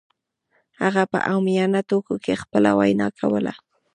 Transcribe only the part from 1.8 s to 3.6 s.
ټکو کې خپله وینا کوله